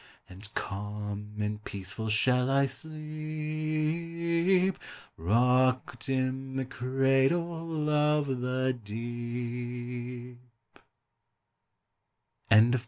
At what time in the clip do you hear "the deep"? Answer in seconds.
8.41-10.39